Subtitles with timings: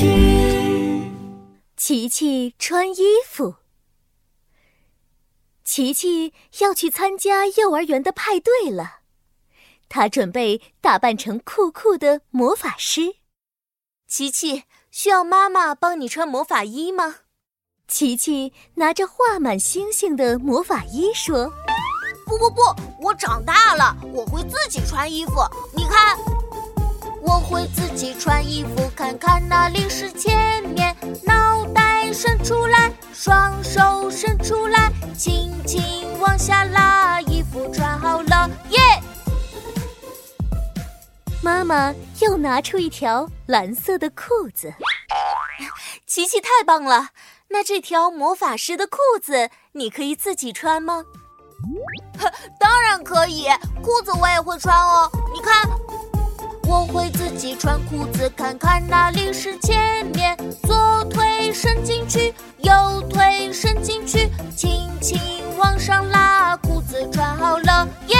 [0.00, 1.12] 剧。
[1.76, 3.56] 琪琪穿衣服。
[5.62, 9.00] 琪琪要去参加幼儿园的派对了，
[9.90, 13.16] 他准备打扮成酷酷的魔法师。
[14.08, 17.16] 琪琪，需要妈妈帮你穿魔法衣吗？
[17.86, 21.52] 琪琪拿着画满星星的魔法衣说。
[22.26, 22.60] 不不不，
[23.02, 25.32] 我长大了，我会自己穿衣服。
[25.76, 26.16] 你看，
[27.22, 30.96] 我会自己穿衣服，看看哪里是前面。
[31.24, 38.78] 脑袋伸出来，双手伸出来，轻轻往下拉，衣服穿好了，耶！
[41.42, 44.72] 妈妈又拿出一条蓝色的裤子。
[46.06, 47.10] 琪琪太棒了！
[47.48, 51.04] 那这条魔法师的裤子，你可以自己穿吗？
[52.58, 53.46] 当然可以，
[53.82, 55.10] 裤子我也会穿哦。
[55.32, 55.68] 你看，
[56.70, 60.36] 我会自己穿裤子，看看哪里是前面。
[60.62, 62.72] 左腿伸进去，右
[63.10, 65.18] 腿伸进去，轻轻
[65.58, 68.16] 往上拉，裤子穿好了，耶！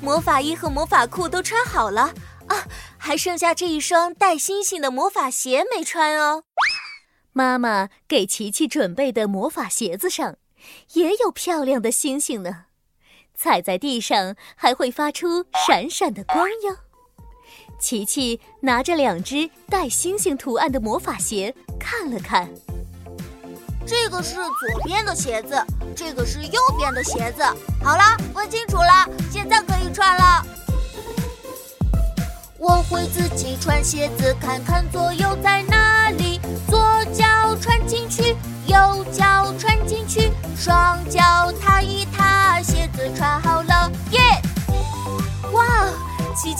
[0.00, 2.14] 魔法衣和魔法裤都穿好了
[2.46, 6.44] 啊，还剩下这一双带星星的魔法鞋没穿哦。
[7.34, 10.36] 妈妈给琪琪准备的魔法鞋子上，
[10.94, 12.64] 也有漂亮的星星呢，
[13.42, 16.76] 踩在地上还会发出闪闪的光哟。
[17.76, 22.48] 琪琪拿着两只带星星图案的魔法鞋看了看，
[23.84, 25.60] 这个是左边的鞋子，
[25.96, 27.42] 这个是右边的鞋子。
[27.82, 30.46] 好了，问清楚了，现在可以穿了。
[32.58, 36.40] 我会自己穿鞋子，看看左右在哪里。
[36.70, 36.80] 左
[37.12, 37.24] 脚
[37.60, 38.36] 穿进去
[38.68, 41.41] 右脚穿进去，双脚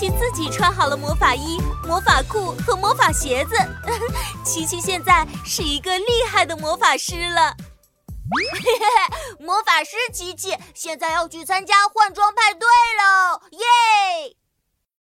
[0.03, 3.55] 琪自己穿好了魔法衣、魔法裤和魔法鞋子，
[4.45, 7.55] 琪琪现在是一个厉害的魔法师了。
[9.39, 12.67] 魔法师琪琪现在要去参加换装派对
[12.99, 14.37] 喽，耶！